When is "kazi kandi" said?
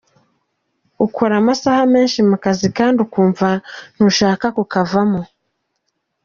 2.43-2.97